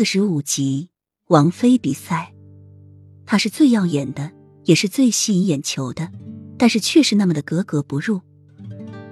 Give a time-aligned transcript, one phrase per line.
[0.00, 0.88] 四十五集，
[1.26, 2.32] 王妃比赛，
[3.26, 4.32] 她是最耀眼的，
[4.64, 6.10] 也是最吸引眼球的，
[6.56, 8.22] 但是却是那么的格格不入。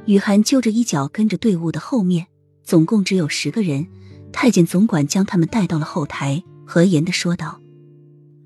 [0.06, 2.27] 雨涵揪着衣角跟着队伍的后面，
[2.62, 3.87] 总共只有十个人。
[4.32, 7.60] 太监总管将他们带到了后台，和颜的说道：“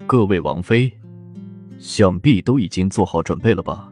[0.09, 0.93] 各位王妃，
[1.79, 3.89] 想必都已经做好准备了吧？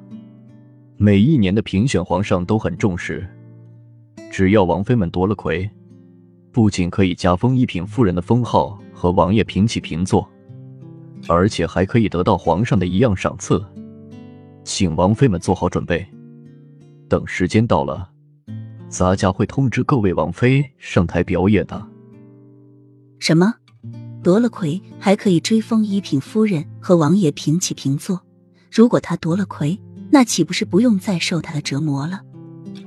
[0.96, 3.24] 每一年的评选，皇上都很重视，
[4.28, 5.70] 只要王妃们夺了魁。”
[6.52, 10.28] 不仅可以加封一品夫人的封号和王爷平起平坐，
[11.28, 13.64] 而且还可以得到皇上的一样赏赐，
[14.64, 16.06] 请王妃们做好准备。
[17.08, 18.10] 等时间到了，
[18.88, 21.86] 咱家会通知各位王妃上台表演的。
[23.18, 23.54] 什么？
[24.22, 28.20] 夺了魁还可以追封一品夫人和王爷平起平坐？
[28.70, 29.78] 如果他夺了魁，
[30.10, 32.20] 那岂不是不用再受他的折磨了？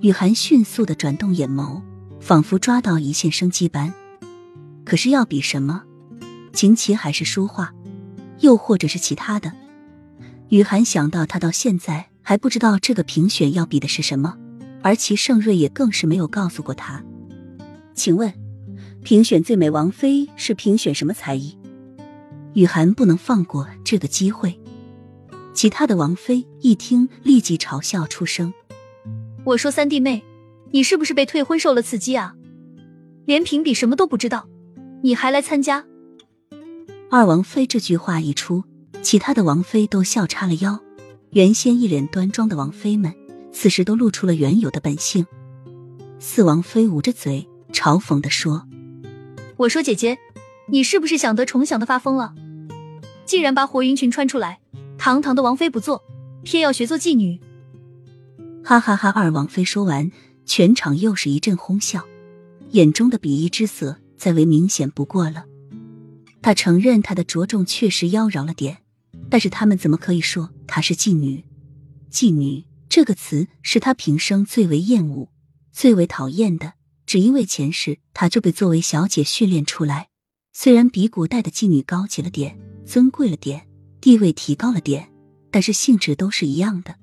[0.01, 1.81] 雨涵迅速的转动眼眸。
[2.23, 3.91] 仿佛抓到一线生机般，
[4.85, 5.83] 可是要比什么？
[6.53, 7.73] 琴棋还是书画，
[8.39, 9.51] 又或者是其他的？
[10.47, 14.37] 雨涵想到，他到现在还不知道这个评选要比的是什么，
[14.81, 17.03] 而齐盛瑞也更是没有告诉过他。
[17.93, 18.33] 请问，
[19.03, 21.57] 评选最美王妃是评选什么才艺？
[22.53, 24.57] 雨涵不能放过这个机会。
[25.53, 28.53] 其他的王妃一听，立即嘲笑出声
[29.43, 30.23] ：“我说三弟妹。”
[30.73, 32.33] 你是不是被退婚受了刺激啊？
[33.25, 34.49] 连评比什么都不知道，
[35.03, 35.85] 你还来参加？
[37.11, 38.63] 二王妃这句话一出，
[39.03, 40.79] 其他的王妃都笑叉了腰。
[41.29, 43.13] 原先一脸端庄的王妃们，
[43.51, 45.27] 此时都露出了原有的本性。
[46.17, 48.67] 四王妃捂着嘴，嘲讽的说
[49.57, 50.17] ：“我说姐姐，
[50.65, 52.33] 你是不是想得宠，想的发疯了？
[53.25, 54.59] 竟然把火云裙穿出来，
[54.97, 56.03] 堂堂的王妃不做，
[56.41, 57.39] 偏要学做妓女。”
[58.65, 59.11] 哈哈哈！
[59.11, 60.09] 二王妃说完。
[60.45, 62.05] 全场又是一阵哄笑，
[62.71, 65.45] 眼中的鄙夷之色再为明显不过了。
[66.41, 68.79] 他承认他的着重确实妖娆了点，
[69.29, 71.45] 但是他们怎么可以说她是妓女？
[72.11, 75.29] 妓女这个词是他平生最为厌恶、
[75.71, 76.73] 最为讨厌的，
[77.05, 80.09] 只因为前世他就被作为小姐训练出来。
[80.51, 83.67] 虽然比古代的妓女高级了点、尊贵了点、
[83.99, 85.09] 地位提高了点，
[85.49, 86.95] 但是性质都是一样的。